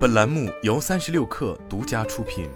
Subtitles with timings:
[0.00, 2.48] 本栏目由三十六氪独家出品。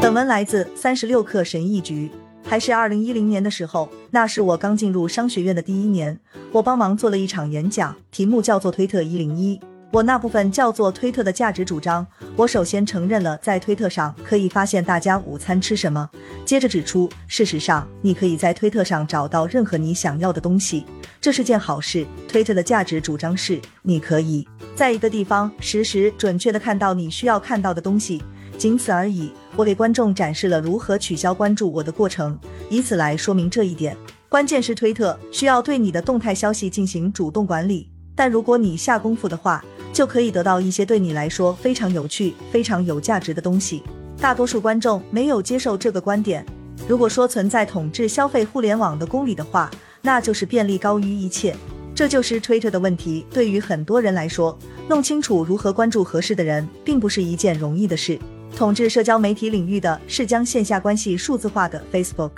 [0.00, 2.10] 本文来自三十六氪神译局。
[2.42, 6.18] 还是二零一零年的时候，那是我刚进入商学院的第一年，
[6.50, 9.58] 我帮忙做了一场演讲，题目叫做《推特一零一》。
[9.94, 12.04] 我那部分叫做推特的价值主张。
[12.34, 16.10] 我首先承认了在推特上可以发现大家午餐吃什么，
[16.44, 20.84] 接着指出，事实上你可以在推特上找到任何你想要的东西，
[21.20, 22.04] 这是件好事。
[22.26, 24.44] 推特的价值主张是，你可以
[24.74, 28.20] 在一个地方实时准确的看到你需要看到的东西，
[28.58, 29.32] 仅此而已。
[29.54, 32.36] 我给观众展示了如何取消关注我的过程，
[32.68, 33.96] 以此来说明这一点。
[34.28, 39.64] 关键是推特需要对你的动态消息进行主动管理，但如果你下功夫的话。
[39.94, 43.82] 就可以得到一些对你来说非常有趣、非常有价值的东西。
[44.18, 46.44] 大多数观众没有接受这个观点。
[46.88, 49.70] 如果说存在统治消费互联网的公理的话，
[50.02, 51.56] 那就是便利高于一切。
[51.94, 53.24] 这就是 Twitter 的问题。
[53.30, 58.18] 对于很多人来说，弄清楚如何关注合适的人，并不是一件容易的事。
[58.56, 62.32] 统治社交媒体领域的是将线下关系数字化的 Facebook。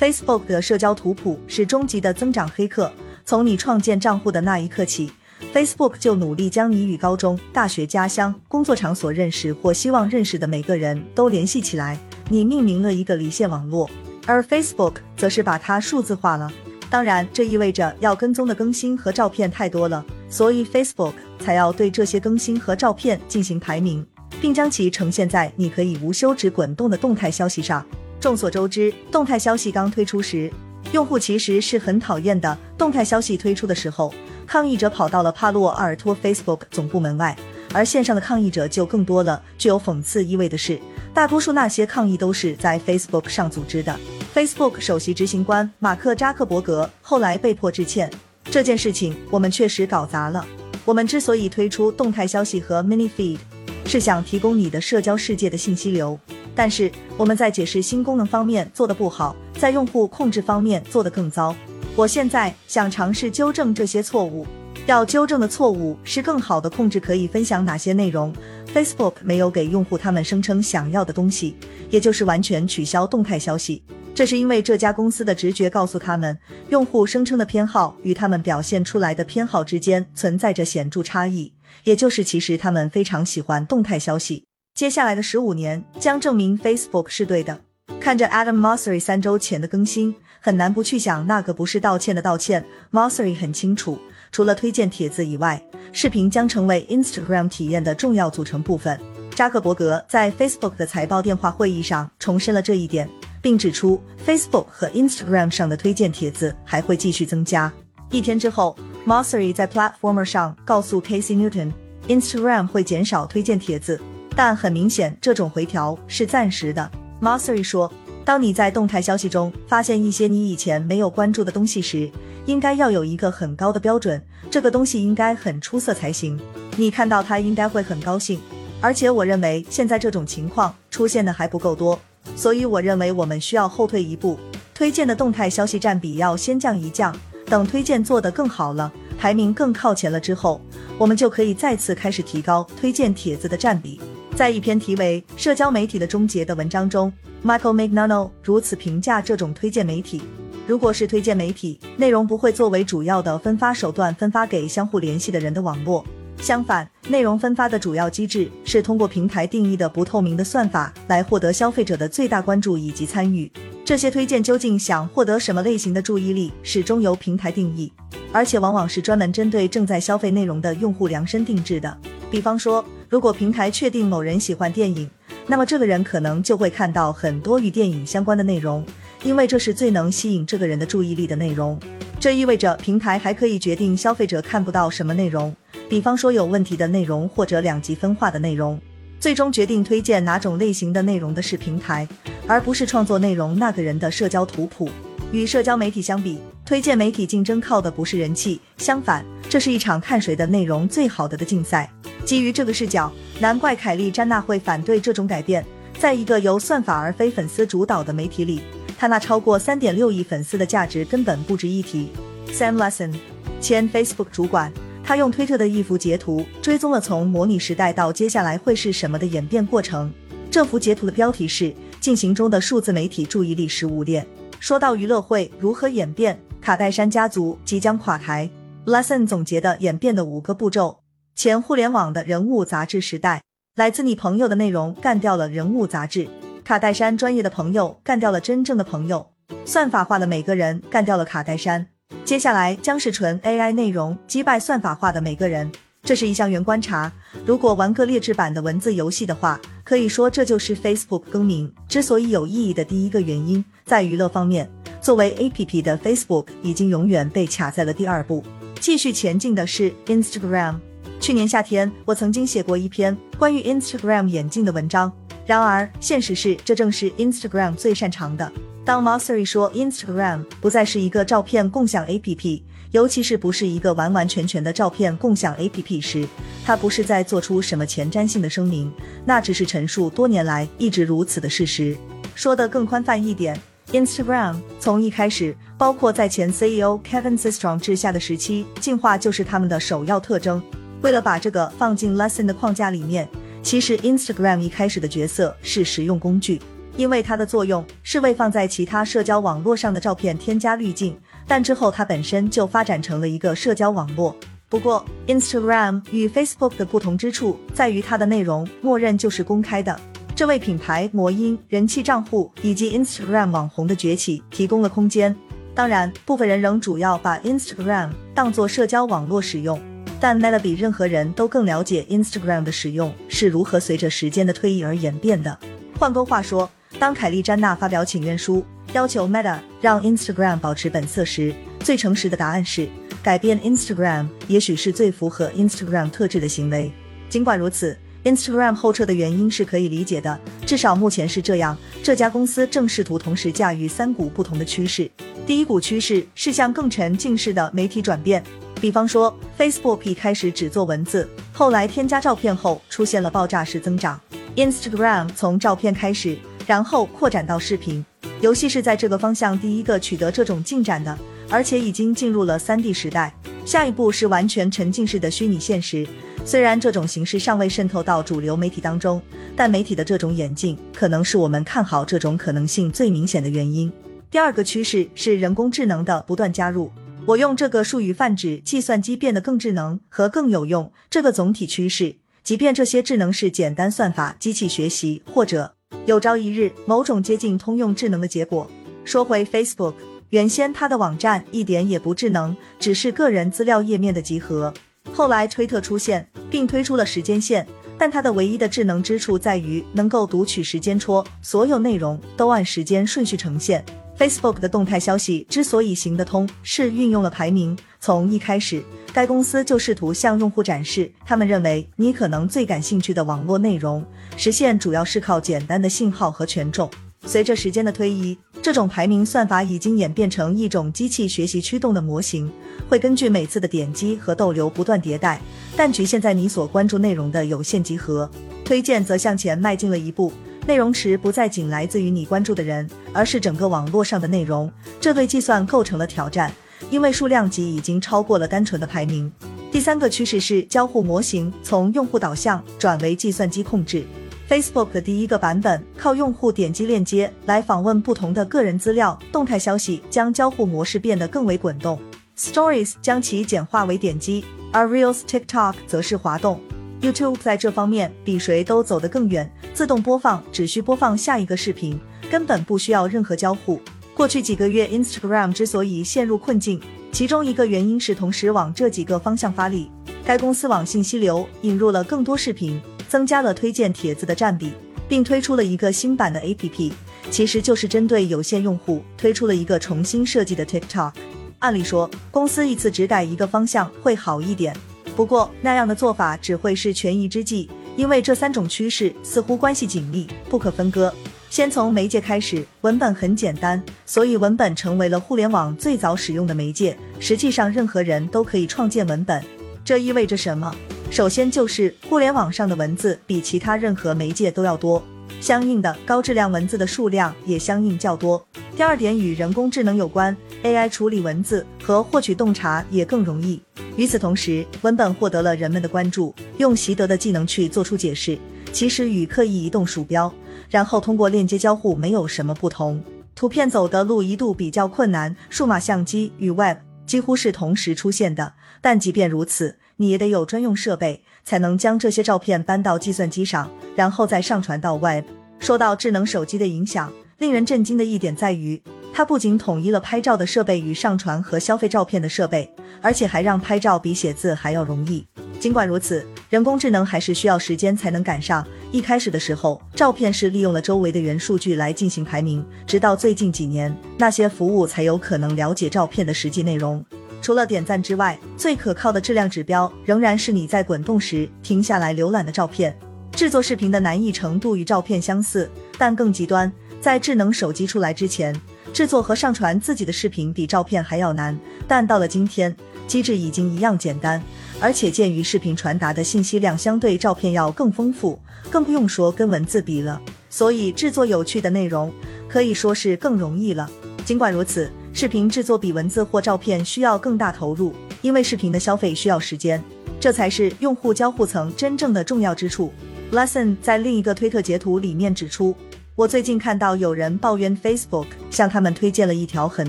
[0.00, 2.90] Facebook 的社交图谱是终极的增长黑客。
[3.26, 5.10] 从你创建账户的那一刻起。
[5.52, 11.98] Facebook 就努力将你与高中、大学、家乡、工作场所认识或希望认识的每个人都联系起来。
[12.28, 13.88] 你命名了一个离线网络，
[14.26, 16.50] 而 Facebook 则是把它数字化了。
[16.90, 24.04] 当然，这意味着要跟踪的更新和照片太多了，所以 Facebook 才要对这些更新和照片进行排名，
[24.40, 27.84] 并将其呈现在你可以无休止滚动的动态消息上。
[28.18, 30.50] 众所周知，动态消息刚推出时，
[30.92, 32.56] 用户其实是很讨厌的。
[32.76, 34.12] 动态消息推出的时候。
[34.46, 37.36] 抗议者跑到了帕洛阿尔托 Facebook 总部门外，
[37.72, 39.40] 而线上的抗议者就更多了。
[39.58, 40.78] 具有讽刺意味的是，
[41.12, 43.98] 大多数那些抗议都是在 Facebook 上组织的。
[44.34, 48.10] Facebook 首席执行官马克扎克伯格后来被迫致歉，
[48.44, 50.44] 这件事情我们确实搞砸了。
[50.84, 53.38] 我们之所以推出动态消息和 Mini Feed，
[53.86, 56.18] 是想提供你的社交世界的信息流，
[56.54, 61.54] 但是我们在解释新功能方面做得不好，在用户控制方面做得更糟。
[61.96, 64.44] 我现在想尝试纠正这些错误。
[64.86, 68.34] 要纠正的错误是更好的控制可以分享哪些内容。
[68.74, 71.56] Facebook 没有给用户他们声称想要的东西，
[71.90, 73.80] 也就是完全取消动态消息。
[74.12, 76.36] 这是因为这家公司的直觉告诉他们，
[76.68, 81.52] 用户声称的偏好与他们表现出来的偏好之间存在着显著差异，
[81.84, 84.44] 也就是其实他们非常喜欢动态消息。
[84.74, 87.60] 接下来的十五年将证明 Facebook 是对的。
[88.00, 90.14] 看着 Adam Mosseri 三周前的更新。
[90.44, 92.62] 很难不去想那个不是道歉的道歉。
[92.92, 93.98] Mosseri 很清楚，
[94.30, 95.58] 除了推荐帖子以外，
[95.90, 99.00] 视频将成为 Instagram 体验的重要组成部分。
[99.34, 103.08] 扎克伯格在 Facebook 的财报电话会议上重申了这一点，
[103.40, 107.72] 并指出 Facebook 和 Instagram 上的推荐帖子还会继续增加。
[108.10, 108.76] 一天之后
[109.06, 113.98] ，Mosseri 在 Platformer 上告诉 Casey Newton，Instagram 会减少推荐帖子，
[114.36, 116.90] 但很明显这种回调是暂时的。
[117.22, 117.90] Mosseri 说。
[118.24, 122.10] 当你在动态消息中发现一些你以前没有关注的东西时，
[122.46, 126.40] 应该要有一个很高的标准，这个东西应该很出色才行。
[126.76, 128.40] 你看到它应该会很高兴，
[128.80, 132.00] 而且我认为现在这种情况出现的还不够多，
[132.34, 134.38] 所以我认为我们需要后退一步，
[134.72, 137.14] 推荐的动态消息占比要先降一降，
[137.44, 140.62] 等推荐做得更好了，排名更靠前了之后，
[140.96, 144.00] 我们就可以再次开始提高推荐帖子的占比。
[144.36, 147.12] 在一篇题为《社交媒体的终结》的文章中。
[147.44, 150.20] Michael McNano 如此评价这种推荐媒体：
[150.66, 156.04] 如果是推荐媒体，内容不会作为主要的分发手段分发给相互联系的人的网络。
[156.38, 163.48] 相反，内容分发的主要机制是通过平台定义的不透明的算法来获得消费者的最大关注以及参与。
[163.84, 167.92] 这些推荐究竟想获得什么类型的注意力，始终由平台定义，
[168.32, 171.96] 而且往往是专门针对正在消费内容的用户量身定制的。
[172.30, 175.08] 比方说，如果平台确定某人喜欢电影，
[175.46, 178.84] 那么这个人可能就会看到很多与电影相关的内容，
[179.22, 181.78] 因为这是最能吸引这个人的注意力的内容。
[182.18, 185.54] 这意味着平台还可以决定消费者看不到什么内容，
[185.88, 188.76] 比方说有问题的内容或者两极分化的内容。
[189.20, 192.08] 最终决定推荐哪种类型的内容的是平台，
[192.48, 194.90] 而不是创作内容那个人的社交图谱。
[195.30, 201.92] 与社交媒体相比，推荐媒体竞争靠的不是人气，相反，这是一场看谁的内容最好的的竞赛。
[202.24, 205.62] 基于这个视角，难怪凯利·詹娜会反对这种改变。
[205.98, 208.62] 在一个由算法而非粉丝主导的媒体里，
[208.96, 212.08] 他那超过三点六亿粉丝的价值根本不值一提。
[212.48, 213.14] Sam Lesson，
[213.60, 214.72] 前 Facebook 主管，
[215.04, 220.10] 他用推特的一幅截图追踪了从模拟时代到接下来会是什么的演变过程。
[220.50, 224.26] 这幅截图的标题是“进行中的数字媒体注意力食物链”。
[224.58, 228.48] 说到娱乐会如何演变，卡戴珊家族即将垮台。
[228.86, 231.00] Lesson 总结的演变的五个步骤：
[231.34, 233.42] 前互联网的人物杂志时代，
[233.76, 236.24] 来自你朋友的内容干掉了人物杂志；
[236.64, 239.26] 卡戴珊专业的朋友干掉了真正的朋友；
[239.66, 241.86] 算法化的每个人干掉了卡戴珊。
[242.24, 245.70] 接下来将是纯 AI 内容击败算法化的每个人。
[246.02, 247.12] 这是一项原观察。
[247.44, 253.62] 如果玩个劣质版的文字游戏的话，可以说这就是 Facebook 更名之所以有意义的第一个原因。
[253.84, 254.70] 在娱乐方面，
[255.04, 258.42] 作为 APP 的 Facebook 已经永远被卡在了第二步。
[258.80, 260.76] 继续前进的是 Instagram。
[261.20, 265.12] 去年夏天，我曾经写过一篇关于 Instagram 眼镜的文章。
[265.44, 268.50] 然而，现实是，这正是 Instagram 最擅长的。
[268.82, 272.62] 当 Mossery 说 Instagram 不再是一个照片共享 APP，
[272.92, 276.26] 尤其是不是一个完完全全的照片共享 APP 时，
[276.64, 278.90] 他不是在做出什么前瞻性的声明，
[279.26, 281.94] 那只是陈述多年来一直如此的事实。
[282.34, 283.60] 说得更宽泛一点
[283.94, 290.60] ，Instagram 从一开始，包括在前 CEO Kevin Systrom 治下的时期，进化就是他们的首要特征。
[291.00, 293.28] 为了把这个放进 Lesson 的框架里面，
[293.62, 296.60] 其实 Instagram 一开始的角色是实用工具。
[296.96, 304.34] 因为它的作用是为放在其他社交网络上的照片添加滤镜，但之后它本身就发展成了一个社交网络。
[304.68, 309.98] 不过，Instagram 与 Facebook 的不同之处在于它的内容默认就是公开的，
[310.36, 315.34] 这为品牌、魔音、人气账户以及 Instagram 网红的崛起提供了空间。
[315.76, 319.80] 当然，部分人仍主要把 Instagram 当作社交网络使用，
[320.18, 325.56] 但 Meta 比任何人都更了解 Instagram 的使用是如何随着时间的推移而演变的。
[326.00, 332.88] 换个话说，当凯莉·詹娜发表请愿书，要求 Meta 让 Instagram 保持本色时，最诚实的答案是
[333.22, 336.90] 改变 Instagram，也许是最符合 Instagram 特质的行为。
[337.28, 341.76] 尽管如此，Instagram 后撤的原因是可以理解的，至少目前是这样。
[342.02, 345.10] 这家公司正试图同时驾驭三股不同的趋势。
[345.46, 348.42] 第一股趋势是向更沉浸式的媒体转变，
[348.80, 354.20] 比方说 Facebook 一开始只做文字，后来添加照片后出现了爆炸式增长。
[354.56, 356.36] Instagram 从照片开始。
[356.66, 358.02] 然后扩展到视频，
[358.40, 361.14] 游戏是在这个方向第一个取得这种进展的，
[361.50, 363.34] 而且已经进入了三 D 时代。
[363.66, 366.06] 下一步是完全沉浸式的虚拟现实，
[366.46, 369.20] 虽然这种形式尚未渗透到主流媒体当中，
[369.56, 373.90] 但媒体的这种眼镜可能是我们看好这种可能性最明显的原因。
[374.30, 376.92] 第二个趋势是人工智能的不断加入，
[377.24, 385.74] 我用这个术语泛指计算机变得更智能和更有用这个总体趋势，即便这些智能是简单算法、机器学习或者。
[386.04, 388.70] 有朝一日，某种接近通用智能的结果。
[389.04, 389.94] 说回 Facebook，
[390.28, 394.74] 原先它的网站一点也不智能，只是个人资料页面的集合。
[395.12, 397.66] 后来推特出现，并推出了时间线，
[397.98, 403.84] 但它的唯一的智能之处在于能够读取时间戳，所有内容都按时间顺序呈现。
[404.18, 407.76] Facebook 的动态消息之所以行得通，是运用了排名。
[407.98, 414.04] 从一开始，该公司就试图向用户展示他们认为你可能最感兴趣的网络内容，
[414.36, 416.88] 实现主要是靠简单的信号和权重。
[417.26, 422.50] 随着时间的推移，这种排名算法已经演变成一种机器学习驱动的模型，
[422.88, 425.40] 会根据每次的点击和逗留不断迭代，
[425.76, 428.30] 但局限在你所关注内容的有限集合。
[428.64, 430.32] 推荐则向前迈进了一步，
[430.66, 434.70] 内容池不再仅来自于你关注的人，而是整个网络上的内容，
[435.00, 436.52] 这对计算构成了挑战。
[436.90, 439.30] 因为数量级已经超过了单纯的排名。
[439.72, 444.04] 第三个趋势是交互模型从用户导向转为计算机控制。
[444.48, 451.98] Facebook 的第一个版本靠用户点击链接来访问不同的个人资料，动态消息将交互模式变得更为滚动
[452.36, 456.60] ，Stories 将其简化为点击，而 Reels、TikTok 则是滑动。
[457.00, 461.98] YouTube 在这方面比谁都走得更远，自动播放只需播放下一个视频，
[462.30, 463.80] 根本不需要任何交互。
[464.14, 469.90] 过去几个月，Instagram 之所以陷入困境，其中一个原因是同时往这几个方向发力。
[470.24, 472.80] 该公司往信息流引入了更多视频，
[473.14, 474.72] 增加了推荐帖子的占比，
[475.08, 476.90] 并推出了一个新版的 APP，
[477.30, 481.12] 其实就是针对有限用户推出了一个重新设计的 TikTok。
[481.60, 484.76] 按理说，公司一次只改一个方向会好一点，
[485.14, 491.14] 不过那样的做法只会是权宜之计，因为这三种趋势似乎关系紧密，不可分割。
[491.48, 496.98] 先从媒介开始，文本很简单，所以文本成为了互联网最早使用的媒介。
[497.20, 499.40] 实际上，任何人都可以创建文本。
[499.84, 500.74] 这意味着什么？
[501.14, 505.00] 首先就是互联网上的文字比其他任何媒介都要多，
[505.40, 508.44] 相应的高质量文字的数量也相应较多。
[508.76, 513.62] 第二点与人工智能有关，AI 处理文字和获取洞察也更容易。
[513.96, 518.36] 与此同时，文本获得了人们的关注，用习得的技能去做出解释，
[518.72, 520.34] 其实与刻意移动鼠标。
[520.68, 523.00] 然后通过链接交互没有什么不同。
[523.36, 528.54] 图片走的路一度比较困难，数码相机与 Web 几乎是同时出现的。
[528.80, 535.24] 但即便如此，你也得有专用设备，才能将这些照片搬到计算机上，然后再上传到 Web。
[535.58, 538.82] 说到智能手机的影响，令人震惊的一点在于，
[539.12, 542.68] 它不仅统一了拍照的设备与上传和消费照片的设备，
[543.00, 545.26] 而且还让拍照比写字还要容易。
[545.60, 548.66] 尽管如此，人工智能还是需要时间才能赶上。
[548.92, 557.02] 一开始的时候，照片是利用了周围的元数据来进行排名，直到最近几年，那些服务才有可能了解照片的实际内容。
[557.44, 562.98] 除了点赞之外，最可靠的质量指标仍然是你在滚动时停下来浏览的照片。
[563.32, 566.72] 制作视频的难易程度与照片相似，但更极端。
[567.02, 568.58] 在智能手机出来之前，
[568.94, 571.54] 制作和上传自己的视频比照片还要难，
[571.86, 572.74] 但到了今天，
[573.06, 574.42] 机制已经一样简单。
[574.80, 582.10] 而且鉴于视频传达的信息量相对照片要更丰富，更不用说跟文字比了，所以制作有趣的内容
[582.48, 583.90] 可以说是更容易了。
[584.24, 589.80] 尽管如此，视频制作比文字或照片需要更大投入，因为视频的消费需要时间，
[590.18, 592.92] 这才是用户交互层真正的重要之处。
[593.30, 595.72] Lesson 在另一个推特截图里面指出，
[596.16, 599.88] 我最近看到有人抱怨 Facebook 向他们推荐了一条很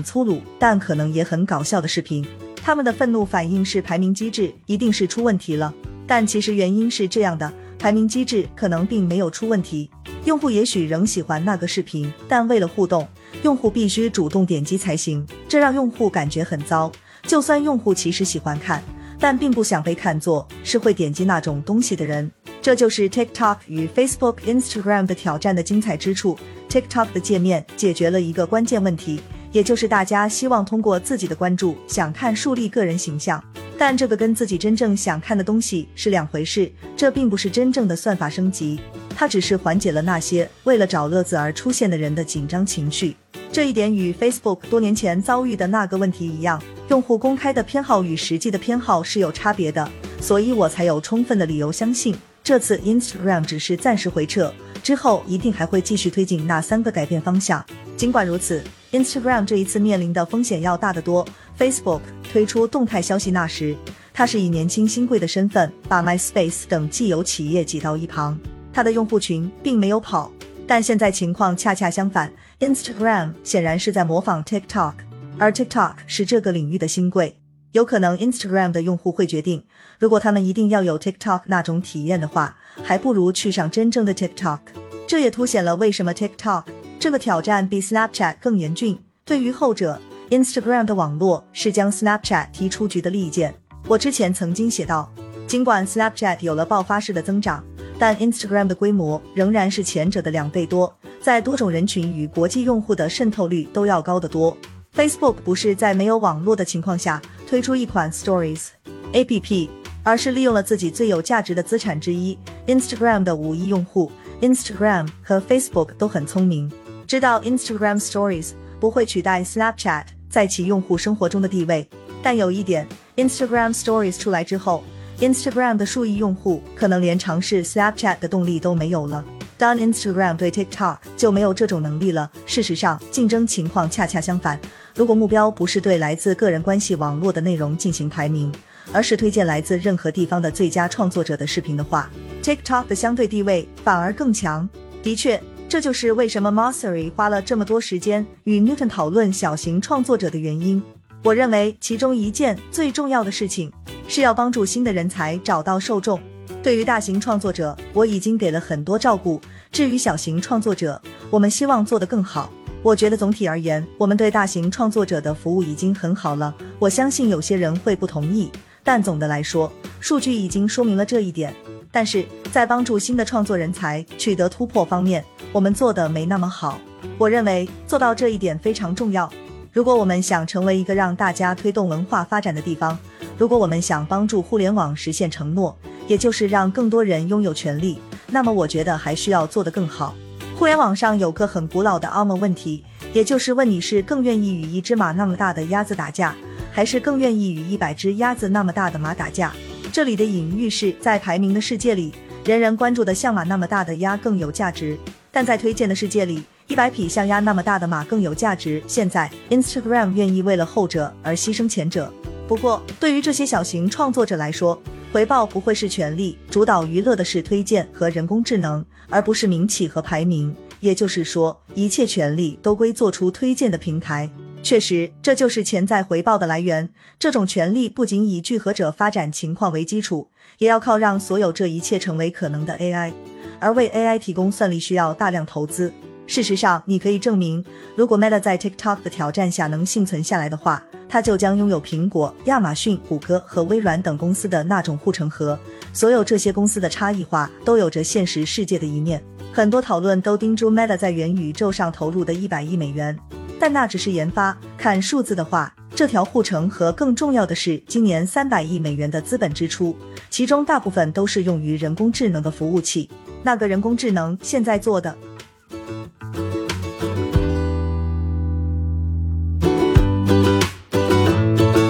[0.00, 2.24] 粗鲁但可能也很搞笑的视频。
[2.62, 5.74] 他们的愤怒反应是排名机制一定是出问题了，
[6.06, 7.52] 但其实原因是这样的：
[7.86, 9.88] 排名机制可能并没有出问题，
[10.24, 13.06] 用户也许仍喜欢那个视频，但为了互动，
[13.44, 16.90] 用户必须主动点击才行，这让用户感觉很糟。
[17.22, 18.82] 就算用户其实喜欢看，
[19.20, 22.28] 但并不想被看作是会点击那种东西的人。
[22.60, 26.36] 这就是 TikTok 与 Facebook、Instagram 的挑战的精彩之处。
[26.68, 29.20] TikTok 的界面解决了一个关键问题。
[29.52, 33.42] 也就是大家希望通过自己的关注想看树立个人形象，
[33.78, 36.70] 但这个跟自己真正想看的东西是两回事。
[36.96, 38.80] 这并不是真正的算法升级，
[39.14, 43.16] 它只是缓解了那些为了找乐子而出现的人的紧张情绪。
[43.52, 49.88] 这一点与 Facebook 多年前遭遇的那个问题一样，用户公开的偏好与实际的偏好是有差别的，
[50.20, 52.14] 所以我才有充分的理由相信，
[52.44, 54.52] 这次 Instagram 只是暂时回撤，
[54.86, 57.64] 之后一定还会继续推进那三个改变方向。
[57.96, 58.62] 尽管如此。
[58.92, 61.26] Instagram 这一次面临的风险要大得多。
[61.58, 62.00] Facebook
[62.30, 63.76] 推出动态消息那时，
[64.14, 68.38] 它是以年轻新贵的身份把 MySpace 等既有企业挤到一旁，
[68.72, 70.30] 它的用户群并没有跑。
[70.68, 74.94] 但现在情况恰恰相反，Instagram 显然是在模仿 TikTok，
[75.36, 77.36] 而 TikTok 是这个领域的新贵。
[77.72, 79.64] 有可能 Instagram 的用户会决定，
[79.98, 84.58] 如果他们一定要有 TikTok 那种体验的话，还不如去上真正的 TikTok。
[85.06, 86.64] 这也凸显了为什么 TikTok。
[86.98, 88.98] 这个挑战比 Snapchat 更严峻。
[89.24, 93.54] 对于后者，Instagram 的网络是将 Snapchat 踢出局的利剑。
[93.86, 95.12] 我之前曾经写到，
[95.46, 97.62] 尽管 Snapchat 有了爆发式的增长，
[97.98, 104.56] 但 Instagram 的规模仍然是前者的两倍多，在多种人群与国际用户的渗透率都要高得多。
[104.94, 108.68] Facebook 不是在没有网络的情况下推出一款 Stories
[109.12, 109.68] APP，
[110.06, 114.08] 而是利用了自己最有价值的资产之一 Instagram 的五亿用户。
[114.40, 116.70] Instagram 和 Facebook 都很聪明。
[117.08, 121.88] 知道 Instagram Stories 不会取代 Snapchat 在其用户生活中的地位，
[122.22, 122.86] 但有一点
[123.16, 124.84] ，Instagram Stories 出来之后
[125.18, 129.24] ，Instagram 的数亿用户可能连尝试 Snapchat 的动力都没有了。
[129.58, 132.30] 当 Instagram 对 TikTok 就没有这种能力了。
[132.44, 134.60] 事实上，竞争情况恰恰相反。
[134.94, 138.52] 如果目标不是对来自个人关系网络的内容进行排名，
[138.92, 142.10] 而是推荐来自任何地方的最佳创作者的视频的话
[142.42, 144.68] ，TikTok 的相对地位反而更强。
[145.02, 145.40] 的确。
[145.68, 150.80] 这就是为什么 Mosseri 花了这么多时间与 Newton 讨论小型创作者的原因。
[151.24, 153.72] 我认为其中一件最重要的事情
[154.06, 156.20] 是要帮助新的人才找到受众。
[156.62, 159.40] 对于大型创作者，我已经给了很多照顾。
[159.72, 162.48] 至于小型创作者，我们希望做得更好。
[162.80, 166.54] 我觉得总体而言，我们对大型创作者的服务已经很好了。
[166.78, 168.48] 我相信有些人会不同意，
[168.86, 171.52] 但总的来说，数据已经说明了这一点。
[171.90, 176.78] 但是在帮助新的创作人才取得突破方面，我们做的没那么好，
[177.18, 179.28] 我认为做到这一点非常重要。
[179.72, 182.96] 如果我们想成为一个让大家推动文化发展的地方，
[183.36, 185.76] 如果我们想帮助互联网实现承诺，
[186.06, 190.14] 也就是让更多人拥有权利，那么我觉得还需要做得更好。
[190.56, 196.34] 互联网上有个很古老的 ARM 问题，也就是问你是更愿意与一只马那么大的鸭子打架，
[196.76, 199.50] 还是更愿意与一百只鸭子那么大的马打架？
[199.90, 202.12] 这里的隐喻是在排名的世界里，
[202.44, 204.94] 人人关注的像马那么大的鸭更有价值。
[205.32, 208.82] 但在推荐的世界里，一百匹像鸭那么大的马更有价值。
[208.86, 212.12] 现在，Instagram 愿意为了后者而牺牲前者。
[212.46, 214.78] 不过，对于这些小型创作者来说，
[215.14, 220.54] 回报不会是权力，主导娱乐的是推荐和人工智能，而不是名气和排名。
[220.80, 224.28] 也就是说，一切权利都归做出推荐的平台。
[224.66, 226.88] 确实，这就是潜在回报的来源。
[227.20, 233.12] 这种权利不仅以聚合者发展情况为基础，也要靠让所有这一切成为可能的 AI。
[233.60, 235.92] 而为 AI 提供算力需要大量投资。
[236.26, 245.56] 事实上，你可以证明，如果 Meta 在 TikTok 的挑战下能幸存下来的话，它就将拥有苹果、亚马逊、谷歌和微软等公司的那种护城河。
[245.92, 249.22] 所有这些公司的差异化都有着现实世界的一面。
[249.52, 253.16] 很多讨论都盯住 Meta 在元宇宙上投入的一百亿美元。
[253.58, 254.56] 但那只是研发。
[254.76, 259.96] 看数字的话，这条护城河更重要的是今年三百亿美元的资本支出，
[260.28, 263.08] 其中大部分都是用于人工智能的服务器。
[263.42, 265.16] 那个人工智能现在做的